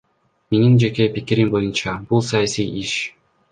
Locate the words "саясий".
2.33-2.75